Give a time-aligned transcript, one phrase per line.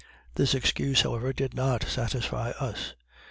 [0.33, 2.95] This excuse, however, did not satisfy us.